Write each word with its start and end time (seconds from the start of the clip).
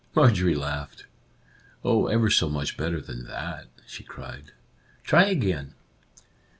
Marjorie 0.15 0.55
laughed." 0.55 1.05
Oh, 1.85 2.07
ever 2.07 2.31
so 2.31 2.49
much 2.49 2.75
better 2.75 2.99
than 2.99 3.25
that," 3.25 3.65
she 3.85 4.01
cried." 4.03 4.51
Try 5.03 5.25
again." 5.25 5.75